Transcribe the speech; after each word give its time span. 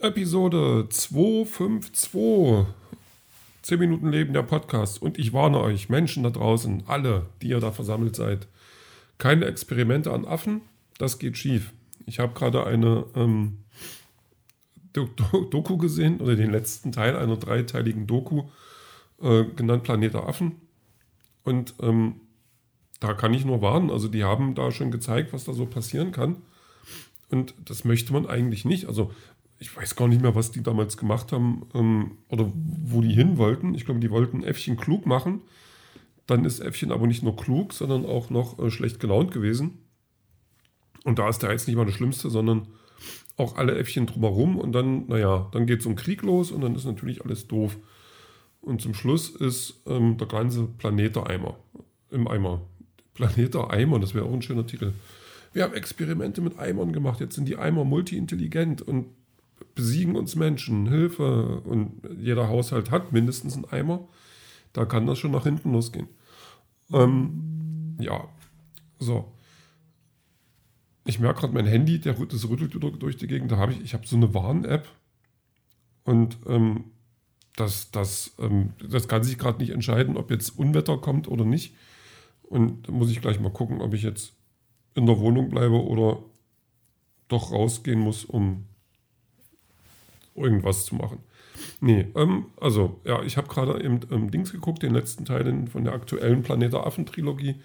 Episode 0.00 0.86
252. 0.88 2.66
10 3.62 3.78
Minuten 3.80 4.12
Leben 4.12 4.32
der 4.32 4.44
Podcast. 4.44 5.02
Und 5.02 5.18
ich 5.18 5.32
warne 5.32 5.60
euch, 5.60 5.88
Menschen 5.88 6.22
da 6.22 6.30
draußen, 6.30 6.84
alle, 6.86 7.26
die 7.42 7.48
ihr 7.48 7.58
da 7.58 7.72
versammelt 7.72 8.14
seid, 8.14 8.46
keine 9.18 9.46
Experimente 9.46 10.12
an 10.12 10.24
Affen, 10.24 10.60
das 10.98 11.18
geht 11.18 11.36
schief. 11.36 11.72
Ich 12.06 12.20
habe 12.20 12.32
gerade 12.32 12.64
eine 12.64 13.06
ähm, 13.16 13.64
Doku 14.92 15.76
gesehen, 15.78 16.20
oder 16.20 16.36
den 16.36 16.52
letzten 16.52 16.92
Teil 16.92 17.16
einer 17.16 17.36
dreiteiligen 17.36 18.06
Doku, 18.06 18.44
äh, 19.20 19.46
genannt 19.56 19.82
Planet 19.82 20.14
Affen. 20.14 20.60
Und 21.42 21.74
ähm, 21.80 22.20
da 23.00 23.14
kann 23.14 23.34
ich 23.34 23.44
nur 23.44 23.62
warnen. 23.62 23.90
Also 23.90 24.06
die 24.06 24.22
haben 24.22 24.54
da 24.54 24.70
schon 24.70 24.92
gezeigt, 24.92 25.32
was 25.32 25.42
da 25.44 25.52
so 25.52 25.66
passieren 25.66 26.12
kann. 26.12 26.36
Und 27.30 27.54
das 27.64 27.84
möchte 27.84 28.12
man 28.12 28.26
eigentlich 28.26 28.64
nicht. 28.64 28.86
Also 28.86 29.12
ich 29.58 29.76
weiß 29.76 29.96
gar 29.96 30.08
nicht 30.08 30.22
mehr, 30.22 30.34
was 30.34 30.50
die 30.50 30.62
damals 30.62 30.96
gemacht 30.96 31.32
haben 31.32 31.66
ähm, 31.74 32.18
oder 32.28 32.50
wo 32.54 33.00
die 33.00 33.12
hin 33.12 33.38
wollten. 33.38 33.74
Ich 33.74 33.84
glaube, 33.84 34.00
die 34.00 34.10
wollten 34.10 34.44
Äffchen 34.44 34.76
klug 34.76 35.06
machen. 35.06 35.42
Dann 36.26 36.44
ist 36.44 36.60
Äffchen 36.60 36.92
aber 36.92 37.06
nicht 37.06 37.22
nur 37.22 37.36
klug, 37.36 37.72
sondern 37.72 38.06
auch 38.06 38.30
noch 38.30 38.58
äh, 38.58 38.70
schlecht 38.70 39.00
gelaunt 39.00 39.32
gewesen. 39.32 39.78
Und 41.04 41.18
da 41.18 41.28
ist 41.28 41.42
der 41.42 41.50
jetzt 41.50 41.66
nicht 41.66 41.76
mal 41.76 41.86
das 41.86 41.94
Schlimmste, 41.94 42.30
sondern 42.30 42.68
auch 43.36 43.56
alle 43.56 43.76
Äffchen 43.76 44.06
drumherum. 44.06 44.58
Und 44.58 44.72
dann, 44.72 45.08
naja, 45.08 45.48
dann 45.52 45.66
geht 45.66 45.82
so 45.82 45.88
ein 45.88 45.96
Krieg 45.96 46.22
los 46.22 46.52
und 46.52 46.60
dann 46.60 46.74
ist 46.74 46.84
natürlich 46.84 47.24
alles 47.24 47.48
doof. 47.48 47.76
Und 48.60 48.80
zum 48.80 48.94
Schluss 48.94 49.30
ist 49.30 49.82
ähm, 49.86 50.18
der 50.18 50.28
ganze 50.28 50.64
Planet 50.64 51.16
der 51.16 51.26
Eimer. 51.28 51.58
Im 52.10 52.28
Eimer. 52.28 52.60
Planet 53.14 53.54
der 53.54 53.70
Eimer, 53.70 53.98
das 53.98 54.14
wäre 54.14 54.26
auch 54.26 54.32
ein 54.32 54.42
schöner 54.42 54.66
Titel. 54.66 54.92
Wir 55.52 55.64
haben 55.64 55.74
Experimente 55.74 56.40
mit 56.40 56.58
Eimern 56.58 56.92
gemacht. 56.92 57.20
Jetzt 57.20 57.34
sind 57.34 57.48
die 57.48 57.56
Eimer 57.56 57.84
multi-intelligent 57.84 58.82
und 58.82 59.06
besiegen 59.74 60.16
uns 60.16 60.34
Menschen, 60.36 60.88
Hilfe 60.88 61.60
und 61.60 62.02
jeder 62.18 62.48
Haushalt 62.48 62.90
hat 62.90 63.12
mindestens 63.12 63.54
einen 63.54 63.64
Eimer, 63.66 64.08
da 64.72 64.84
kann 64.84 65.06
das 65.06 65.18
schon 65.18 65.30
nach 65.30 65.44
hinten 65.44 65.72
losgehen. 65.72 66.08
Ähm, 66.92 67.96
ja, 68.00 68.28
so. 68.98 69.32
Ich 71.04 71.18
merke 71.20 71.40
gerade 71.40 71.54
mein 71.54 71.66
Handy, 71.66 72.00
der, 72.00 72.14
das 72.14 72.48
rüttelt 72.48 72.74
durch 72.74 73.16
die 73.16 73.26
Gegend. 73.26 73.50
Da 73.50 73.56
habe 73.56 73.72
ich, 73.72 73.80
ich 73.80 73.94
habe 73.94 74.06
so 74.06 74.16
eine 74.16 74.34
Warn-App 74.34 74.88
und 76.04 76.36
ähm, 76.46 76.84
das, 77.56 77.90
das, 77.90 78.34
ähm, 78.38 78.72
das 78.88 79.08
kann 79.08 79.24
sich 79.24 79.38
gerade 79.38 79.58
nicht 79.58 79.70
entscheiden, 79.70 80.16
ob 80.16 80.30
jetzt 80.30 80.58
Unwetter 80.58 80.98
kommt 80.98 81.28
oder 81.28 81.44
nicht. 81.44 81.74
Und 82.42 82.88
da 82.88 82.92
muss 82.92 83.10
ich 83.10 83.20
gleich 83.20 83.40
mal 83.40 83.52
gucken, 83.52 83.80
ob 83.80 83.94
ich 83.94 84.02
jetzt 84.02 84.32
in 84.94 85.06
der 85.06 85.18
Wohnung 85.18 85.50
bleibe 85.50 85.82
oder 85.82 86.22
doch 87.28 87.52
rausgehen 87.52 88.00
muss, 88.00 88.24
um 88.24 88.64
irgendwas 90.42 90.84
zu 90.84 90.94
machen. 90.94 91.18
Nee, 91.80 92.06
ähm, 92.14 92.46
also, 92.60 93.00
ja, 93.04 93.22
ich 93.22 93.36
habe 93.36 93.48
gerade 93.48 93.82
eben 93.82 94.00
ähm, 94.10 94.30
Dings 94.30 94.52
geguckt, 94.52 94.82
den 94.82 94.94
letzten 94.94 95.24
Teil 95.24 95.66
von 95.66 95.84
der 95.84 95.92
aktuellen 95.92 96.42
Planet 96.42 96.72
der 96.72 96.86
Affen-Trilogie. 96.86 97.56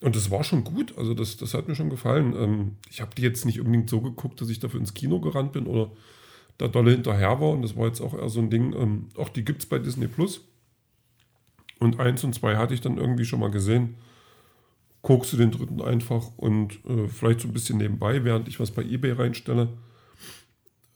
Und 0.00 0.16
das 0.16 0.30
war 0.30 0.44
schon 0.44 0.64
gut, 0.64 0.96
also 0.98 1.14
das, 1.14 1.36
das 1.36 1.54
hat 1.54 1.68
mir 1.68 1.74
schon 1.74 1.90
gefallen. 1.90 2.34
Ähm, 2.36 2.76
ich 2.90 3.00
habe 3.00 3.14
die 3.16 3.22
jetzt 3.22 3.44
nicht 3.46 3.60
unbedingt 3.60 3.88
so 3.88 4.00
geguckt, 4.00 4.40
dass 4.40 4.50
ich 4.50 4.60
dafür 4.60 4.80
ins 4.80 4.94
Kino 4.94 5.20
gerannt 5.20 5.52
bin 5.52 5.66
oder 5.66 5.90
da 6.58 6.68
dolle 6.68 6.90
hinterher 6.92 7.40
war. 7.40 7.50
Und 7.50 7.62
das 7.62 7.76
war 7.76 7.86
jetzt 7.86 8.00
auch 8.00 8.14
eher 8.14 8.28
so 8.28 8.40
ein 8.40 8.50
Ding, 8.50 8.74
ähm, 8.74 9.08
auch 9.16 9.28
die 9.28 9.44
gibt 9.44 9.62
es 9.62 9.66
bei 9.66 9.78
Disney 9.78 10.06
Plus. 10.06 10.42
Und 11.80 12.00
eins 12.00 12.24
und 12.24 12.34
zwei 12.34 12.56
hatte 12.56 12.74
ich 12.74 12.80
dann 12.80 12.98
irgendwie 12.98 13.24
schon 13.24 13.40
mal 13.40 13.50
gesehen. 13.50 13.96
Guckst 15.02 15.32
du 15.32 15.36
den 15.36 15.50
dritten 15.50 15.82
einfach 15.82 16.30
und 16.36 16.84
äh, 16.86 17.08
vielleicht 17.08 17.40
so 17.40 17.48
ein 17.48 17.52
bisschen 17.52 17.78
nebenbei, 17.78 18.24
während 18.24 18.48
ich 18.48 18.58
was 18.58 18.70
bei 18.70 18.82
eBay 18.82 19.12
reinstelle 19.12 19.68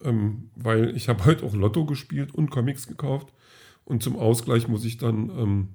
ähm, 0.02 0.50
weil 0.54 0.96
ich 0.96 1.08
habe 1.08 1.24
heute 1.24 1.44
auch 1.44 1.54
Lotto 1.54 1.84
gespielt 1.86 2.34
und 2.34 2.50
Comics 2.50 2.86
gekauft 2.86 3.32
und 3.84 4.02
zum 4.02 4.16
Ausgleich 4.16 4.68
muss 4.68 4.84
ich 4.84 4.98
dann 4.98 5.30
ähm, 5.30 5.68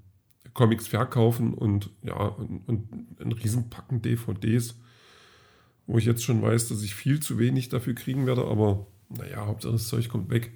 Comics 0.53 0.87
verkaufen 0.87 1.53
und 1.53 1.89
ja, 2.03 2.15
und, 2.15 2.67
und 2.67 3.19
ein 3.19 3.31
Riesenpacken 3.31 4.01
DVDs, 4.01 4.75
wo 5.87 5.97
ich 5.97 6.05
jetzt 6.05 6.23
schon 6.23 6.41
weiß, 6.41 6.69
dass 6.69 6.83
ich 6.83 6.95
viel 6.95 7.19
zu 7.19 7.39
wenig 7.39 7.69
dafür 7.69 7.95
kriegen 7.95 8.25
werde, 8.25 8.45
aber 8.45 8.85
naja, 9.09 9.45
Hauptsache 9.45 9.73
das 9.73 9.87
Zeug 9.87 10.09
kommt 10.09 10.29
weg. 10.29 10.51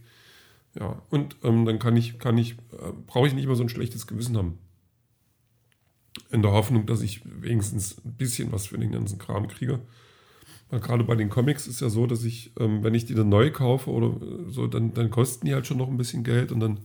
Ja, 0.79 1.01
und 1.09 1.37
ähm, 1.43 1.65
dann 1.65 1.79
kann 1.79 1.97
ich, 1.97 2.19
kann 2.19 2.37
ich, 2.37 2.53
äh, 2.71 2.91
brauche 3.07 3.27
ich 3.27 3.33
nicht 3.33 3.47
mehr 3.47 3.55
so 3.55 3.63
ein 3.63 3.69
schlechtes 3.69 4.05
Gewissen 4.05 4.37
haben. 4.37 4.59
In 6.29 6.41
der 6.41 6.51
Hoffnung, 6.51 6.85
dass 6.85 7.01
ich 7.01 7.21
wenigstens 7.25 7.97
ein 8.05 8.13
bisschen 8.13 8.51
was 8.51 8.67
für 8.67 8.77
den 8.77 8.91
ganzen 8.91 9.17
Kram 9.17 9.47
kriege. 9.47 9.79
Gerade 10.69 11.03
bei 11.05 11.15
den 11.15 11.29
Comics 11.29 11.65
ist 11.65 11.79
ja 11.79 11.89
so, 11.89 12.07
dass 12.07 12.23
ich, 12.23 12.51
ähm, 12.59 12.83
wenn 12.83 12.93
ich 12.93 13.05
die 13.05 13.15
dann 13.15 13.29
neu 13.29 13.51
kaufe 13.51 13.89
oder 13.89 14.07
äh, 14.07 14.51
so, 14.51 14.67
dann, 14.67 14.93
dann 14.93 15.09
kosten 15.09 15.45
die 15.45 15.53
halt 15.53 15.65
schon 15.65 15.77
noch 15.77 15.87
ein 15.87 15.97
bisschen 15.97 16.23
Geld 16.23 16.51
und 16.51 16.59
dann 16.59 16.79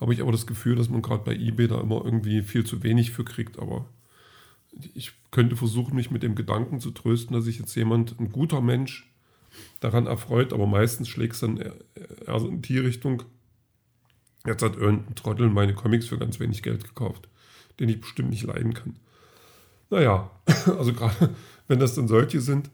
habe 0.00 0.14
ich 0.14 0.20
aber 0.20 0.30
das 0.30 0.46
Gefühl, 0.46 0.76
dass 0.76 0.88
man 0.88 1.02
gerade 1.02 1.24
bei 1.24 1.34
eBay 1.34 1.66
da 1.66 1.80
immer 1.80 2.04
irgendwie 2.04 2.42
viel 2.42 2.64
zu 2.64 2.84
wenig 2.84 3.10
für 3.10 3.24
kriegt. 3.24 3.58
Aber 3.58 3.86
ich 4.94 5.12
könnte 5.32 5.56
versuchen, 5.56 5.96
mich 5.96 6.12
mit 6.12 6.22
dem 6.22 6.36
Gedanken 6.36 6.78
zu 6.78 6.92
trösten, 6.92 7.34
dass 7.34 7.44
sich 7.44 7.58
jetzt 7.58 7.74
jemand, 7.74 8.18
ein 8.20 8.30
guter 8.30 8.60
Mensch, 8.60 9.10
daran 9.80 10.06
erfreut, 10.06 10.52
aber 10.52 10.66
meistens 10.66 11.08
schlägt 11.08 11.34
es 11.34 11.40
dann 11.40 11.56
eher, 11.56 11.74
eher 12.26 12.36
in 12.44 12.62
die 12.62 12.78
Richtung, 12.78 13.22
jetzt 14.46 14.62
hat 14.62 14.76
irgendein 14.76 15.14
Trottel 15.14 15.48
meine 15.48 15.74
Comics 15.74 16.06
für 16.06 16.18
ganz 16.18 16.38
wenig 16.40 16.62
Geld 16.62 16.84
gekauft, 16.84 17.28
den 17.80 17.88
ich 17.88 18.00
bestimmt 18.00 18.30
nicht 18.30 18.44
leiden 18.44 18.74
kann. 18.74 18.96
Naja, 19.90 20.30
also 20.78 20.92
gerade 20.92 21.34
wenn 21.66 21.78
das 21.78 21.94
dann 21.94 22.08
solche 22.08 22.40
sind, 22.40 22.70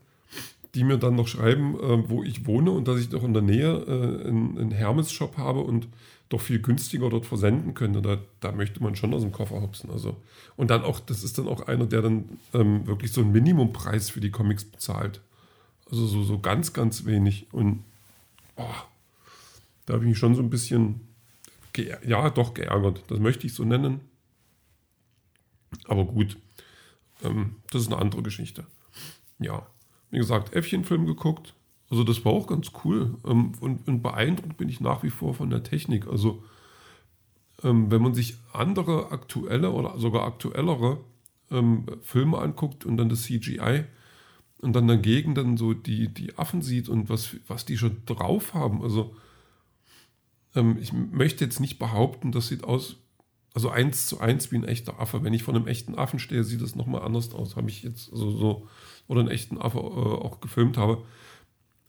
die 0.74 0.84
mir 0.84 0.98
dann 0.98 1.14
noch 1.14 1.28
schreiben, 1.28 1.74
äh, 1.76 2.08
wo 2.08 2.22
ich 2.22 2.46
wohne 2.46 2.70
und 2.70 2.88
dass 2.88 3.00
ich 3.00 3.08
doch 3.08 3.22
in 3.22 3.32
der 3.32 3.42
Nähe 3.42 3.84
äh, 3.86 4.28
einen, 4.28 4.58
einen 4.58 4.70
Hermes-Shop 4.72 5.36
habe 5.36 5.60
und 5.60 5.88
doch 6.28 6.40
viel 6.40 6.60
günstiger 6.60 7.10
dort 7.10 7.26
versenden 7.26 7.74
könnte. 7.74 8.02
Da, 8.02 8.18
da 8.40 8.52
möchte 8.52 8.82
man 8.82 8.96
schon 8.96 9.14
aus 9.14 9.22
dem 9.22 9.32
Koffer 9.32 9.60
hopsen. 9.60 9.90
Also. 9.90 10.20
Und 10.56 10.70
dann 10.70 10.82
auch, 10.82 11.00
das 11.00 11.22
ist 11.22 11.38
dann 11.38 11.48
auch 11.48 11.68
einer, 11.68 11.86
der 11.86 12.02
dann 12.02 12.38
ähm, 12.52 12.86
wirklich 12.86 13.12
so 13.12 13.20
einen 13.20 13.32
Minimumpreis 13.32 14.10
für 14.10 14.20
die 14.20 14.30
Comics 14.30 14.64
bezahlt. 14.64 15.20
Also 15.90 16.06
so, 16.06 16.22
so 16.24 16.38
ganz, 16.38 16.72
ganz 16.72 17.04
wenig. 17.04 17.46
Und 17.52 17.84
oh, 18.56 18.64
da 19.86 19.98
bin 19.98 20.10
ich 20.10 20.18
schon 20.18 20.34
so 20.34 20.42
ein 20.42 20.50
bisschen, 20.50 21.00
ja, 21.76 22.30
doch 22.30 22.54
geärgert. 22.54 23.04
Das 23.08 23.20
möchte 23.20 23.46
ich 23.46 23.54
so 23.54 23.64
nennen. 23.64 24.00
Aber 25.86 26.04
gut, 26.04 26.36
ähm, 27.22 27.56
das 27.70 27.82
ist 27.82 27.92
eine 27.92 28.00
andere 28.00 28.22
Geschichte. 28.22 28.64
Ja, 29.38 29.66
wie 30.14 30.18
gesagt, 30.18 30.54
Äffchenfilm 30.54 31.06
geguckt. 31.06 31.54
Also 31.90 32.04
das 32.04 32.24
war 32.24 32.32
auch 32.32 32.46
ganz 32.46 32.70
cool. 32.84 33.16
Ähm, 33.26 33.52
und, 33.60 33.86
und, 33.86 34.02
beeindruckt 34.02 34.56
bin 34.56 34.68
ich 34.68 34.80
nach 34.80 35.02
wie 35.02 35.10
vor 35.10 35.34
von 35.34 35.50
der 35.50 35.62
Technik. 35.62 36.06
Also 36.06 36.42
ähm, 37.62 37.90
wenn 37.90 38.00
man 38.00 38.14
sich 38.14 38.36
andere 38.52 39.10
aktuelle 39.10 39.72
oder 39.72 39.98
sogar 39.98 40.24
aktuellere 40.24 41.00
ähm, 41.50 41.86
Filme 42.02 42.38
anguckt 42.38 42.86
und 42.86 42.96
dann 42.96 43.08
das 43.08 43.22
CGI 43.22 43.84
und 44.60 44.74
dann 44.74 44.88
dagegen 44.88 45.34
dann 45.34 45.56
so 45.56 45.74
die, 45.74 46.08
die 46.08 46.38
Affen 46.38 46.62
sieht 46.62 46.88
und 46.88 47.08
was, 47.08 47.36
was 47.46 47.64
die 47.64 47.76
schon 47.76 48.02
drauf 48.06 48.54
haben. 48.54 48.82
Also 48.82 49.14
ich 50.80 50.92
möchte 50.92 51.44
jetzt 51.44 51.58
nicht 51.58 51.80
behaupten, 51.80 52.30
das 52.30 52.46
sieht 52.46 52.62
aus, 52.62 53.03
also 53.54 53.70
eins 53.70 54.06
zu 54.06 54.20
eins 54.20 54.50
wie 54.52 54.56
ein 54.56 54.64
echter 54.64 55.00
Affe. 55.00 55.22
Wenn 55.22 55.32
ich 55.32 55.44
vor 55.44 55.54
einem 55.54 55.68
echten 55.68 55.94
Affen 55.94 56.18
stehe, 56.18 56.44
sieht 56.44 56.60
das 56.60 56.74
nochmal 56.74 57.02
anders 57.02 57.32
aus. 57.32 57.56
Habe 57.56 57.70
ich 57.70 57.84
jetzt 57.84 58.12
also 58.12 58.30
so 58.30 58.68
oder 59.06 59.20
einen 59.20 59.30
echten 59.30 59.58
Affe 59.58 59.78
äh, 59.78 59.82
auch 59.82 60.40
gefilmt 60.40 60.76
habe. 60.76 61.02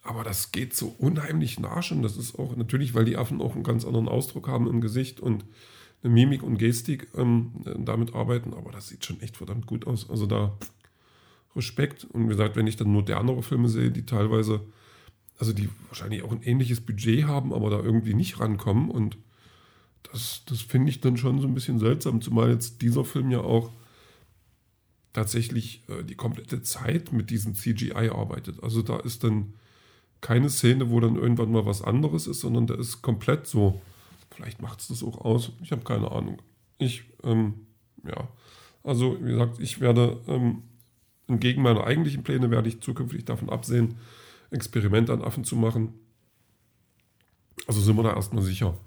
Aber 0.04 0.24
das 0.24 0.52
geht 0.52 0.76
so 0.76 0.96
unheimlich 1.00 1.60
nah 1.60 1.82
schon. 1.82 2.04
Das 2.04 2.18
ist 2.18 2.38
auch 2.38 2.56
natürlich, 2.56 2.94
weil 2.94 3.06
die 3.06 3.18
Affen 3.18 3.42
auch 3.42 3.56
einen 3.56 3.64
ganz 3.64 3.84
anderen 3.84 4.08
Ausdruck 4.08 4.48
haben 4.48 4.68
im 4.68 4.80
Gesicht 4.80 5.20
und 5.20 5.44
eine 6.04 6.14
Mimik 6.14 6.44
und 6.44 6.60
Gestik 6.60 7.08
ähm, 7.16 7.52
damit 7.80 8.14
arbeiten. 8.14 8.54
Aber 8.54 8.72
das 8.72 8.88
sieht 8.88 9.04
schon 9.04 9.20
echt 9.22 9.38
verdammt 9.38 9.66
gut 9.66 9.88
aus. 9.88 10.08
Also 10.08 10.28
da 10.28 10.56
Respekt. 11.56 12.06
Und 12.06 12.26
wie 12.26 12.30
gesagt, 12.30 12.56
wenn 12.56 12.68
ich 12.68 12.76
dann 12.76 12.90
modernere 12.90 13.42
Filme 13.42 13.70
sehe, 13.70 13.90
die 13.90 14.06
teilweise, 14.06 14.62
also 15.40 15.54
die 15.54 15.70
wahrscheinlich 15.88 16.22
auch 16.22 16.32
ein 16.32 16.44
ähnliches 16.44 16.82
Budget 16.82 17.26
haben, 17.26 17.52
aber 17.52 17.72
da 17.72 17.80
irgendwie 17.80 18.14
nicht 18.14 18.40
rankommen. 18.40 18.92
Und 18.92 19.18
das, 20.12 20.44
das 20.46 20.62
finde 20.62 20.90
ich 20.90 21.02
dann 21.02 21.18
schon 21.18 21.40
so 21.40 21.48
ein 21.48 21.54
bisschen 21.54 21.80
seltsam. 21.80 22.22
Zumal 22.22 22.52
jetzt 22.52 22.82
dieser 22.82 23.06
Film 23.06 23.32
ja 23.32 23.40
auch 23.40 23.72
tatsächlich 25.14 25.84
äh, 25.88 26.04
die 26.04 26.16
komplette 26.16 26.62
Zeit 26.62 27.14
mit 27.14 27.30
diesem 27.30 27.56
CGI 27.56 28.10
arbeitet. 28.10 28.62
Also 28.62 28.82
da 28.82 28.98
ist 29.00 29.24
dann 29.24 29.54
keine 30.22 30.50
Szene, 30.50 30.90
wo 30.90 31.00
dann 31.00 31.16
irgendwann 31.16 31.52
mal 31.52 31.66
was 31.66 31.82
anderes 31.82 32.28
ist, 32.28 32.42
sondern 32.42 32.68
da 32.68 32.76
ist 32.76 33.02
komplett 33.02 33.48
so. 33.48 33.82
Vielleicht 34.32 34.62
macht 34.62 34.82
es 34.82 34.88
das 34.88 35.04
auch 35.04 35.20
aus. 35.20 35.52
Ich 35.62 35.72
habe 35.72 35.84
keine 35.84 36.12
Ahnung. 36.12 36.42
Ich, 36.78 37.04
ähm, 37.24 37.54
ja. 38.06 38.28
Also, 38.84 39.18
wie 39.22 39.32
gesagt, 39.32 39.60
ich 39.60 39.80
werde 39.80 40.22
ähm, 40.28 40.64
entgegen 41.28 41.62
meiner 41.62 41.86
eigentlichen 41.86 42.24
Pläne 42.24 42.52
werde 42.52 42.70
ich 42.70 42.82
zukünftig 42.82 43.26
davon 43.26 43.50
absehen, 43.50 43.96
Experimente 44.52 45.14
an 45.14 45.22
Affen 45.22 45.44
zu 45.44 45.56
machen. 45.56 45.94
Also 47.68 47.82
sind 47.82 47.96
wir 47.96 48.04
da 48.04 48.16
erstmal 48.16 48.44
sicher. 48.44 48.78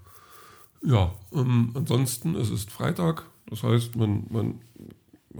Ja, 0.83 1.15
ähm, 1.33 1.73
ansonsten, 1.75 2.35
es 2.35 2.51
ist 2.51 2.71
Freitag. 2.71 3.27
Das 3.47 3.63
heißt, 3.63 3.97
man, 3.97 4.27
man 4.31 4.61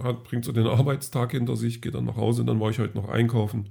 hat, 0.03 0.23
bringt 0.23 0.45
so 0.45 0.51
den 0.51 0.67
Arbeitstag 0.67 1.31
hinter 1.31 1.55
sich, 1.55 1.81
geht 1.81 1.95
dann 1.95 2.05
nach 2.05 2.17
Hause, 2.17 2.43
dann 2.45 2.59
war 2.59 2.69
ich 2.69 2.79
heute 2.79 2.97
noch 2.97 3.09
einkaufen. 3.09 3.69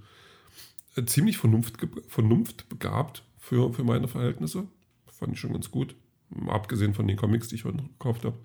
Äh, 0.96 1.04
ziemlich 1.04 1.38
vernunft, 1.38 1.76
vernunftbegabt 2.08 3.22
für, 3.36 3.72
für 3.72 3.84
meine 3.84 4.08
Verhältnisse. 4.08 4.64
Fand 5.06 5.32
ich 5.32 5.40
schon 5.40 5.52
ganz 5.52 5.70
gut. 5.70 5.94
Abgesehen 6.46 6.94
von 6.94 7.08
den 7.08 7.16
Comics, 7.16 7.48
die 7.48 7.56
ich 7.56 7.64
heute 7.64 7.78
noch 7.78 7.88
gekauft 7.88 8.24
habe. 8.24 8.36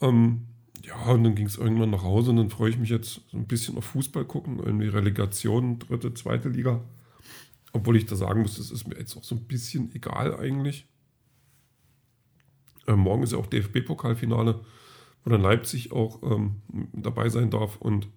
Ähm, 0.00 0.46
ja, 0.84 1.02
und 1.06 1.24
dann 1.24 1.34
ging 1.34 1.46
es 1.46 1.56
irgendwann 1.56 1.90
nach 1.90 2.02
Hause 2.02 2.30
und 2.30 2.36
dann 2.36 2.50
freue 2.50 2.70
ich 2.70 2.78
mich 2.78 2.90
jetzt 2.90 3.22
so 3.30 3.36
ein 3.36 3.46
bisschen 3.46 3.78
auf 3.78 3.84
Fußball 3.86 4.24
gucken, 4.24 4.58
irgendwie 4.58 4.88
Relegation, 4.88 5.78
dritte, 5.78 6.12
zweite 6.14 6.50
Liga. 6.50 6.80
Obwohl 7.72 7.96
ich 7.96 8.06
da 8.06 8.16
sagen 8.16 8.42
muss, 8.42 8.58
das 8.58 8.70
ist 8.70 8.86
mir 8.86 8.98
jetzt 8.98 9.16
auch 9.16 9.24
so 9.24 9.34
ein 9.34 9.44
bisschen 9.44 9.94
egal 9.94 10.36
eigentlich. 10.36 10.86
Ähm, 12.86 13.00
morgen 13.00 13.22
ist 13.22 13.32
ja 13.32 13.38
auch 13.38 13.46
DFB-Pokalfinale, 13.46 14.60
wo 15.24 15.30
dann 15.30 15.40
Leipzig 15.40 15.92
auch 15.92 16.22
ähm, 16.22 16.62
dabei 16.92 17.28
sein 17.28 17.50
darf. 17.50 17.76
Und 17.76 18.08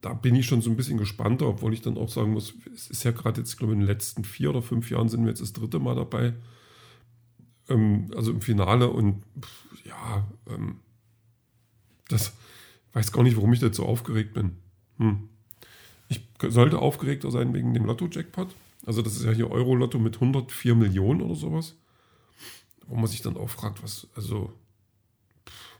da 0.00 0.12
bin 0.14 0.34
ich 0.34 0.46
schon 0.46 0.62
so 0.62 0.70
ein 0.70 0.76
bisschen 0.76 0.98
gespannter, 0.98 1.46
obwohl 1.46 1.74
ich 1.74 1.82
dann 1.82 1.98
auch 1.98 2.08
sagen 2.08 2.32
muss, 2.32 2.54
es 2.74 2.88
ist 2.88 3.04
ja 3.04 3.10
gerade 3.10 3.40
jetzt, 3.40 3.56
glaube 3.56 3.72
ich, 3.72 3.76
in 3.76 3.80
den 3.80 3.88
letzten 3.88 4.24
vier 4.24 4.50
oder 4.50 4.62
fünf 4.62 4.90
Jahren 4.90 5.08
sind 5.08 5.22
wir 5.22 5.30
jetzt 5.30 5.42
das 5.42 5.52
dritte 5.52 5.78
Mal 5.78 5.96
dabei. 5.96 6.34
Ähm, 7.68 8.10
also 8.14 8.30
im 8.30 8.40
Finale 8.40 8.88
und 8.88 9.22
ja, 9.84 10.26
ähm, 10.48 10.80
das 12.08 12.34
weiß 12.92 13.12
gar 13.12 13.22
nicht, 13.22 13.36
warum 13.36 13.52
ich 13.52 13.60
da 13.60 13.72
so 13.72 13.84
aufgeregt 13.84 14.34
bin. 14.34 14.56
Hm. 14.98 15.28
Ich 16.08 16.20
sollte 16.48 16.78
aufgeregter 16.78 17.30
sein 17.30 17.52
wegen 17.52 17.74
dem 17.74 17.84
Lotto-Jackpot. 17.84 18.54
Also 18.86 19.02
das 19.02 19.16
ist 19.16 19.24
ja 19.24 19.32
hier 19.32 19.50
Euro-Lotto 19.50 19.98
mit 19.98 20.14
104 20.14 20.74
Millionen 20.76 21.20
oder 21.20 21.34
sowas. 21.34 21.74
Wo 22.86 22.96
man 22.96 23.06
sich 23.06 23.22
dann 23.22 23.36
auch 23.36 23.50
fragt, 23.50 23.82
was, 23.82 24.06
also, 24.14 24.52
pff, 25.48 25.78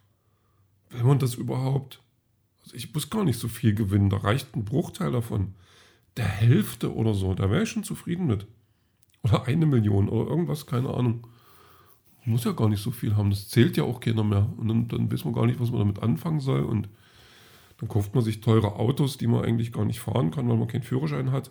will 0.91 1.05
man 1.05 1.19
das 1.19 1.35
überhaupt? 1.35 2.03
Also 2.65 2.77
ich 2.77 2.93
muss 2.93 3.11
gar 3.11 3.25
nicht 3.25 3.39
so 3.39 3.49
viel 3.49 3.75
gewinnen. 3.75 4.11
Da 4.11 4.19
reicht 4.19 4.57
ein 4.57 4.65
Bruchteil 4.65 5.13
davon. 5.13 5.55
Der 6.17 6.27
Hälfte 6.27 6.95
oder 6.95 7.15
so, 7.15 7.35
da 7.35 7.51
wäre 7.51 7.63
ich 7.63 7.71
schon 7.71 7.85
zufrieden 7.85 8.27
mit. 8.27 8.47
Oder 9.23 9.45
eine 9.45 9.67
Million 9.67 10.09
oder 10.09 10.29
irgendwas, 10.29 10.67
keine 10.67 10.93
Ahnung 10.93 11.27
muss 12.27 12.45
ja 12.45 12.53
gar 12.53 12.69
nicht 12.69 12.83
so 12.83 12.91
viel 12.91 13.17
haben. 13.17 13.31
Das 13.31 13.49
zählt 13.49 13.77
ja 13.77 13.85
auch 13.85 14.01
keiner 14.01 14.25
mehr. 14.25 14.51
Und 14.57 14.69
dann, 14.69 14.89
dann 14.89 15.13
weiß 15.13 15.25
man 15.25 15.35
gar 15.35 15.47
nicht, 15.47 15.61
was 15.61 15.71
man 15.71 15.81
damit 15.81 16.03
anfangen 16.03 16.41
soll. 16.41 16.63
Und 16.63 16.89
dann 17.79 17.89
kauft 17.89 18.15
man 18.15 18.25
sich 18.25 18.41
teure 18.41 18.77
Autos, 18.77 19.17
die 19.17 19.27
man 19.27 19.45
eigentlich 19.45 19.73
gar 19.73 19.85
nicht 19.85 20.01
fahren 20.01 20.31
kann, 20.31 20.49
weil 20.49 20.57
man 20.57 20.69
keinen 20.69 20.83
Führerschein 20.83 21.31
hat. 21.31 21.51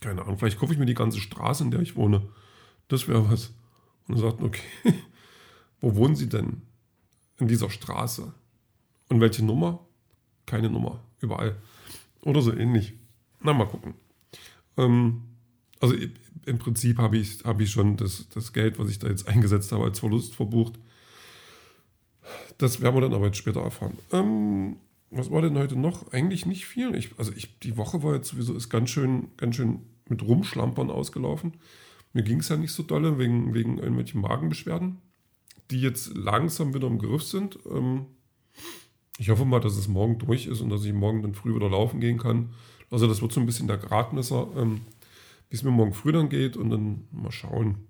Keine 0.00 0.22
Ahnung, 0.22 0.38
vielleicht 0.38 0.58
kaufe 0.58 0.72
ich 0.72 0.78
mir 0.78 0.86
die 0.86 0.94
ganze 0.94 1.20
Straße, 1.20 1.64
in 1.64 1.70
der 1.70 1.80
ich 1.80 1.96
wohne. 1.96 2.22
Das 2.88 3.06
wäre 3.06 3.30
was. 3.30 3.52
Und 4.06 4.18
dann 4.18 4.30
sagt, 4.30 4.42
okay, 4.42 4.62
wo 5.80 5.94
wohnen 5.94 6.16
Sie 6.16 6.28
denn? 6.28 6.62
In 7.38 7.48
dieser 7.48 7.70
Straße. 7.70 8.32
Und 9.08 9.20
welche 9.20 9.44
Nummer? 9.44 9.86
Keine 10.46 10.70
Nummer. 10.70 11.00
Überall. 11.20 11.56
Oder 12.22 12.42
so 12.42 12.52
ähnlich. 12.52 12.94
Na, 13.40 13.52
mal 13.52 13.66
gucken. 13.66 13.94
Ähm, 14.76 15.22
also 15.80 15.94
im 16.46 16.58
Prinzip 16.58 16.98
habe 16.98 17.18
ich, 17.18 17.44
hab 17.44 17.60
ich 17.60 17.70
schon 17.70 17.96
das, 17.96 18.28
das 18.30 18.52
Geld, 18.52 18.78
was 18.78 18.90
ich 18.90 18.98
da 18.98 19.08
jetzt 19.08 19.28
eingesetzt 19.28 19.70
habe, 19.72 19.84
als 19.84 20.00
Verlust 20.00 20.34
verbucht. 20.34 20.74
Das 22.56 22.80
werden 22.80 22.96
wir 22.96 23.02
dann 23.02 23.14
aber 23.14 23.26
jetzt 23.26 23.38
später 23.38 23.60
erfahren. 23.60 23.96
Ähm, 24.12 24.76
was 25.10 25.30
war 25.30 25.42
denn 25.42 25.56
heute 25.56 25.76
noch? 25.76 26.12
Eigentlich 26.12 26.46
nicht 26.46 26.66
viel. 26.66 26.94
Ich, 26.94 27.18
also 27.18 27.32
ich, 27.32 27.58
die 27.60 27.76
Woche 27.76 28.02
war 28.02 28.14
jetzt 28.14 28.28
sowieso 28.28 28.54
ist 28.54 28.68
ganz 28.68 28.90
schön, 28.90 29.28
ganz 29.36 29.56
schön 29.56 29.80
mit 30.08 30.22
Rumschlampern 30.22 30.90
ausgelaufen. 30.90 31.54
Mir 32.12 32.22
ging 32.22 32.40
es 32.40 32.48
ja 32.48 32.56
nicht 32.56 32.72
so 32.72 32.82
dolle 32.82 33.18
wegen, 33.18 33.54
wegen 33.54 33.78
irgendwelchen 33.78 34.20
Magenbeschwerden, 34.20 34.98
die 35.70 35.80
jetzt 35.80 36.16
langsam 36.16 36.74
wieder 36.74 36.86
im 36.86 36.98
Griff 36.98 37.22
sind. 37.22 37.58
Ähm, 37.70 38.06
ich 39.18 39.30
hoffe 39.30 39.44
mal, 39.44 39.60
dass 39.60 39.76
es 39.76 39.88
morgen 39.88 40.18
durch 40.18 40.46
ist 40.46 40.60
und 40.60 40.70
dass 40.70 40.84
ich 40.84 40.92
morgen 40.92 41.22
dann 41.22 41.34
früh 41.34 41.54
wieder 41.54 41.68
laufen 41.68 42.00
gehen 42.00 42.18
kann. 42.18 42.54
Also 42.90 43.06
das 43.06 43.20
wird 43.20 43.32
so 43.32 43.40
ein 43.40 43.46
bisschen 43.46 43.66
der 43.66 43.76
Gradmesser. 43.76 44.48
Ähm, 44.56 44.82
wie 45.50 45.56
es 45.56 45.62
mir 45.62 45.70
morgen 45.70 45.92
früh 45.92 46.12
dann 46.12 46.28
geht 46.28 46.56
und 46.56 46.70
dann 46.70 47.08
mal 47.10 47.32
schauen, 47.32 47.86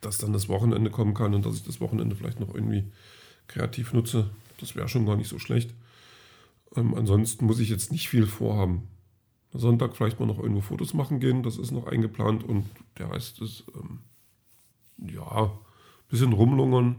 dass 0.00 0.18
dann 0.18 0.32
das 0.32 0.48
Wochenende 0.48 0.90
kommen 0.90 1.14
kann 1.14 1.34
und 1.34 1.44
dass 1.44 1.56
ich 1.56 1.64
das 1.64 1.80
Wochenende 1.80 2.14
vielleicht 2.14 2.40
noch 2.40 2.54
irgendwie 2.54 2.84
kreativ 3.46 3.92
nutze. 3.92 4.30
Das 4.58 4.76
wäre 4.76 4.88
schon 4.88 5.06
gar 5.06 5.16
nicht 5.16 5.28
so 5.28 5.38
schlecht. 5.38 5.74
Ähm, 6.76 6.94
ansonsten 6.94 7.46
muss 7.46 7.60
ich 7.60 7.70
jetzt 7.70 7.92
nicht 7.92 8.08
viel 8.08 8.26
vorhaben. 8.26 8.88
Sonntag 9.52 9.96
vielleicht 9.96 10.20
mal 10.20 10.26
noch 10.26 10.38
irgendwo 10.38 10.60
Fotos 10.60 10.94
machen 10.94 11.20
gehen, 11.20 11.42
das 11.42 11.56
ist 11.56 11.70
noch 11.70 11.86
eingeplant 11.86 12.44
und 12.44 12.66
der 12.98 13.10
heißt 13.10 13.40
es, 13.40 13.64
ähm, 13.74 14.00
ja, 15.10 15.52
bisschen 16.08 16.32
rumlungern, 16.32 16.96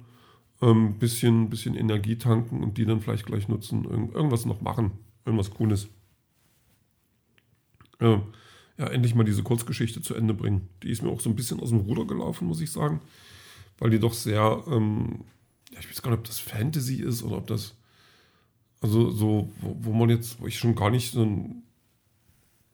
ähm, 0.61 0.97
bisschen, 0.99 1.49
bisschen 1.49 1.75
Energie 1.75 2.17
tanken 2.17 2.63
und 2.63 2.77
die 2.77 2.85
dann 2.85 3.01
vielleicht 3.01 3.25
gleich 3.25 3.47
nutzen, 3.47 3.85
irgend, 3.85 4.13
irgendwas 4.13 4.45
noch 4.45 4.61
machen, 4.61 4.91
irgendwas 5.25 5.51
Cooles 5.51 5.89
ja, 8.01 8.21
ja, 8.77 8.87
endlich 8.87 9.15
mal 9.15 9.25
diese 9.25 9.43
Kurzgeschichte 9.43 10.01
zu 10.01 10.15
Ende 10.15 10.33
bringen. 10.33 10.69
Die 10.83 10.89
ist 10.89 11.01
mir 11.01 11.09
auch 11.09 11.19
so 11.19 11.29
ein 11.29 11.35
bisschen 11.35 11.59
aus 11.59 11.69
dem 11.69 11.79
Ruder 11.79 12.05
gelaufen, 12.05 12.47
muss 12.47 12.61
ich 12.61 12.71
sagen. 12.71 13.01
Weil 13.77 13.89
die 13.89 13.99
doch 13.99 14.13
sehr, 14.13 14.63
ähm, 14.67 15.25
ja, 15.71 15.79
ich 15.79 15.89
weiß 15.89 16.01
gar 16.01 16.11
nicht, 16.11 16.19
ob 16.19 16.25
das 16.25 16.39
Fantasy 16.39 16.95
ist 16.95 17.23
oder 17.23 17.37
ob 17.37 17.47
das, 17.47 17.75
also 18.81 19.11
so, 19.11 19.51
wo, 19.59 19.75
wo 19.79 19.93
man 19.93 20.09
jetzt, 20.09 20.41
wo 20.41 20.47
ich 20.47 20.57
schon 20.57 20.75
gar 20.75 20.89
nicht 20.89 21.11
so 21.11 21.23
ein, 21.23 21.63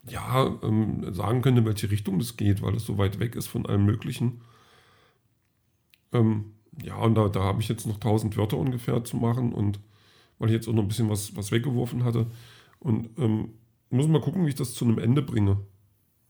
ja, 0.08 0.60
ähm, 0.64 1.14
sagen 1.14 1.42
könnte, 1.42 1.62
in 1.62 1.68
welche 1.68 1.90
Richtung 1.90 2.20
das 2.20 2.38
geht, 2.38 2.62
weil 2.62 2.76
es 2.76 2.86
so 2.86 2.98
weit 2.98 3.20
weg 3.20 3.36
ist 3.36 3.48
von 3.48 3.66
allem 3.66 3.86
Möglichen. 3.86 4.42
Ähm, 6.14 6.54
ja, 6.82 6.98
und 6.98 7.16
da, 7.16 7.30
da 7.30 7.44
habe 7.44 7.62
ich 7.62 7.70
jetzt 7.70 7.88
noch 7.88 8.00
tausend 8.00 8.38
Wörter 8.38 8.58
ungefähr 8.58 9.04
zu 9.04 9.18
machen 9.18 9.54
und 9.54 9.80
weil 10.38 10.50
ich 10.50 10.56
jetzt 10.56 10.68
auch 10.68 10.74
noch 10.74 10.84
ein 10.84 10.88
bisschen 10.88 11.10
was, 11.10 11.36
was 11.36 11.52
weggeworfen 11.52 12.04
hatte. 12.04 12.28
Und 12.80 13.10
ähm, 13.18 13.54
muss 13.90 14.08
mal 14.08 14.22
gucken, 14.22 14.46
wie 14.46 14.50
ich 14.50 14.56
das 14.56 14.74
zu 14.74 14.86
einem 14.86 15.00
Ende 15.00 15.22
bringe. 15.22 15.58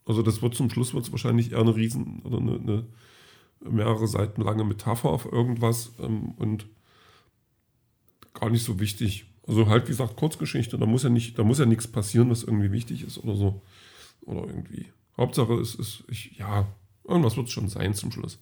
Also 0.05 0.21
das 0.21 0.41
wird 0.41 0.55
zum 0.55 0.69
Schluss 0.69 0.93
wird 0.93 1.11
wahrscheinlich 1.11 1.51
eher 1.51 1.59
eine 1.59 1.75
riesen 1.75 2.21
oder 2.23 2.37
eine, 2.37 2.55
eine, 2.55 2.87
mehrere 3.59 4.07
Seiten 4.07 4.41
lange 4.41 4.63
Metapher 4.63 5.09
auf 5.09 5.25
irgendwas 5.25 5.93
ähm, 5.99 6.33
und 6.37 6.67
gar 8.33 8.49
nicht 8.49 8.63
so 8.63 8.79
wichtig. 8.79 9.33
Also 9.47 9.67
halt 9.67 9.85
wie 9.85 9.91
gesagt 9.91 10.15
Kurzgeschichte, 10.15 10.77
da 10.77 10.85
muss 10.85 11.03
ja 11.03 11.09
nicht, 11.09 11.37
da 11.37 11.43
muss 11.43 11.59
ja 11.59 11.65
nichts 11.65 11.87
passieren, 11.87 12.29
was 12.29 12.43
irgendwie 12.43 12.71
wichtig 12.71 13.03
ist 13.03 13.17
oder 13.17 13.35
so 13.35 13.61
oder 14.21 14.47
irgendwie. 14.47 14.87
Hauptsache 15.17 15.53
es 15.53 15.75
ist, 15.75 16.03
ich, 16.09 16.37
ja, 16.37 16.67
irgendwas 17.07 17.37
wird 17.37 17.47
es 17.47 17.53
schon 17.53 17.69
sein 17.69 17.93
zum 17.93 18.11
Schluss. 18.11 18.39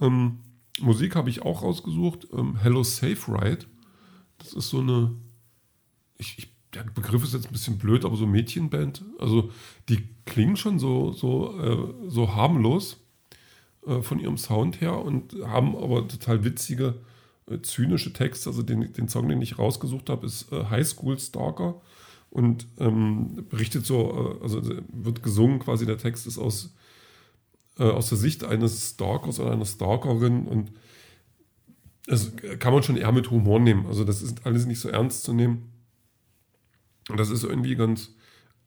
Ähm, 0.00 0.38
Musik 0.80 1.14
habe 1.14 1.30
ich 1.30 1.42
auch 1.42 1.62
rausgesucht. 1.62 2.28
Ähm, 2.32 2.56
Hello 2.56 2.82
Safe 2.82 3.18
Ride. 3.28 3.66
Das 4.38 4.52
ist 4.52 4.70
so 4.70 4.80
eine, 4.80 5.14
ich, 6.16 6.38
ich 6.38 6.54
der 6.74 6.82
Begriff 6.82 7.22
ist 7.22 7.34
jetzt 7.34 7.46
ein 7.46 7.52
bisschen 7.52 7.78
blöd, 7.78 8.04
aber 8.04 8.16
so 8.16 8.26
Mädchenband, 8.26 9.04
also 9.18 9.50
die 9.88 10.08
klingen 10.24 10.56
schon 10.56 10.78
so, 10.78 11.12
so, 11.12 11.58
äh, 11.60 12.10
so 12.10 12.34
harmlos 12.34 13.00
äh, 13.86 14.00
von 14.00 14.18
ihrem 14.18 14.36
Sound 14.36 14.80
her 14.80 14.98
und 14.98 15.34
haben 15.46 15.76
aber 15.76 16.06
total 16.08 16.44
witzige, 16.44 16.96
zynische 17.62 18.12
Texte. 18.12 18.50
Also 18.50 18.62
den, 18.62 18.92
den 18.92 19.08
Song, 19.08 19.28
den 19.28 19.42
ich 19.42 19.58
rausgesucht 19.58 20.10
habe, 20.10 20.26
ist 20.26 20.50
äh, 20.52 20.64
High 20.64 20.86
School 20.86 21.18
Stalker 21.18 21.80
und 22.30 22.66
ähm, 22.78 23.46
berichtet 23.48 23.86
so, 23.86 24.38
äh, 24.40 24.42
also 24.42 24.62
wird 24.88 25.22
gesungen, 25.22 25.58
quasi 25.58 25.86
der 25.86 25.98
Text 25.98 26.26
ist 26.26 26.38
aus, 26.38 26.74
äh, 27.78 27.84
aus 27.84 28.08
der 28.08 28.18
Sicht 28.18 28.44
eines 28.44 28.90
Stalkers 28.90 29.40
oder 29.40 29.52
einer 29.52 29.66
Stalkerin 29.66 30.46
und 30.46 30.72
das 32.06 32.32
kann 32.58 32.74
man 32.74 32.82
schon 32.82 32.96
eher 32.96 33.12
mit 33.12 33.30
Humor 33.30 33.60
nehmen. 33.60 33.86
Also 33.86 34.04
das 34.04 34.20
ist 34.20 34.44
alles 34.46 34.66
nicht 34.66 34.80
so 34.80 34.88
ernst 34.88 35.24
zu 35.24 35.32
nehmen. 35.32 35.72
Und 37.08 37.18
das 37.18 37.30
ist 37.30 37.44
irgendwie 37.44 37.76
ganz, 37.76 38.14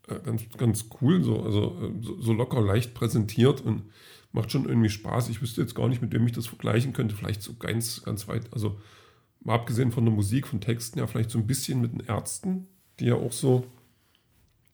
äh, 0.07 0.19
ganz, 0.23 0.43
ganz 0.57 0.85
cool, 1.01 1.23
so, 1.23 1.41
also 1.41 1.77
äh, 1.81 2.03
so, 2.03 2.21
so, 2.21 2.33
locker 2.33 2.61
leicht 2.61 2.93
präsentiert 2.93 3.61
und 3.61 3.83
macht 4.37 4.51
schon 4.51 4.65
irgendwie 4.65 4.89
Spaß. 4.89 5.29
Ich 5.29 5.41
wüsste 5.41 5.61
jetzt 5.61 5.75
gar 5.75 5.89
nicht, 5.89 6.01
mit 6.01 6.13
wem 6.13 6.25
ich 6.25 6.31
das 6.31 6.47
vergleichen 6.47 6.93
könnte. 6.93 7.15
Vielleicht 7.15 7.41
so 7.41 7.55
ganz, 7.55 8.03
ganz 8.03 8.27
weit, 8.27 8.53
also 8.53 8.79
mal 9.43 9.55
abgesehen 9.55 9.91
von 9.91 10.05
der 10.05 10.13
Musik, 10.13 10.47
von 10.47 10.61
Texten, 10.61 10.99
ja, 10.99 11.07
vielleicht 11.07 11.31
so 11.31 11.39
ein 11.39 11.47
bisschen 11.47 11.81
mit 11.81 11.93
den 11.93 12.01
Ärzten, 12.01 12.67
die 12.99 13.05
ja 13.05 13.15
auch 13.15 13.31
so 13.31 13.65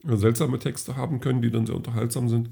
seltsame 0.03 0.59
Texte 0.59 0.97
haben 0.97 1.21
können, 1.21 1.41
die 1.41 1.49
dann 1.49 1.65
sehr 1.65 1.75
unterhaltsam 1.75 2.29
sind. 2.29 2.49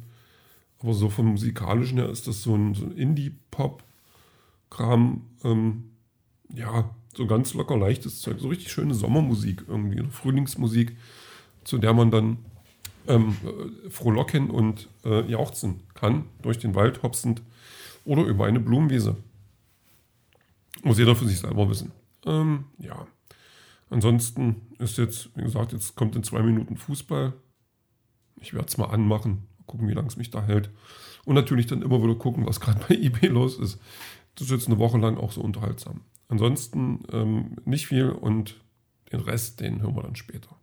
Aber 0.80 0.94
so 0.94 1.10
vom 1.10 1.28
musikalischen 1.28 1.98
her 1.98 2.10
ist 2.10 2.28
das 2.28 2.42
so 2.42 2.56
ein, 2.56 2.74
so 2.74 2.86
ein 2.86 2.94
Indie-Pop-Kram. 2.94 5.22
Ähm, 5.44 5.92
ja, 6.54 6.90
so 7.14 7.28
ganz 7.28 7.54
locker 7.54 7.78
leichtes 7.78 8.22
Zeug, 8.22 8.40
so 8.40 8.48
richtig 8.48 8.72
schöne 8.72 8.94
Sommermusik 8.94 9.66
irgendwie, 9.68 10.02
Frühlingsmusik, 10.10 10.96
zu 11.64 11.78
der 11.78 11.94
man 11.94 12.10
dann 12.10 12.38
ähm, 13.08 13.36
äh, 13.44 13.90
frohlocken 13.90 14.50
und 14.50 14.88
äh, 15.04 15.30
jauchzen 15.30 15.82
kann, 15.94 16.26
durch 16.42 16.60
den 16.60 16.76
Wald 16.76 17.04
hopsend 17.04 17.42
oder 18.06 18.24
über 18.24 18.46
eine 18.46 18.60
Blumenwiese. 18.60 19.16
Muss 20.84 20.98
jeder 20.98 21.16
für 21.16 21.28
sich 21.28 21.40
selber 21.40 21.70
wissen. 21.70 21.92
Ähm, 22.26 22.66
ja. 22.78 23.08
Ansonsten 23.90 24.62
ist 24.80 24.98
jetzt, 24.98 25.36
wie 25.36 25.44
gesagt, 25.44 25.74
jetzt 25.74 25.96
kommt 25.96 26.16
in 26.16 26.24
zwei 26.24 26.42
Minuten 26.42 26.78
Fußball. 26.78 27.34
Ich 28.40 28.54
werde 28.54 28.68
es 28.68 28.78
mal 28.78 28.86
anmachen, 28.86 29.48
gucken, 29.66 29.88
wie 29.88 29.94
lange 29.94 30.08
es 30.08 30.18
mich 30.18 30.32
da 30.32 30.42
hält. 30.42 30.70
Und 31.26 31.36
natürlich 31.36 31.68
dann 31.68 31.82
immer 31.82 32.02
wieder 32.02 32.16
gucken, 32.16 32.46
was 32.46 32.60
gerade 32.60 32.80
bei 32.88 32.96
eBay 33.02 33.30
los 33.30 33.60
ist. 33.60 33.80
Das 34.36 34.48
ist 34.48 34.52
jetzt 34.52 34.68
eine 34.68 34.80
Woche 34.80 34.98
lang 34.98 35.18
auch 35.18 35.32
so 35.32 35.42
unterhaltsam. 35.42 36.02
Ansonsten 36.30 37.04
ähm, 37.12 37.58
nicht 37.66 37.88
viel 37.88 38.10
und 38.10 38.62
den 39.12 39.20
Rest, 39.20 39.60
den 39.60 39.82
hören 39.82 39.96
wir 39.96 40.04
dann 40.04 40.16
später. 40.16 40.56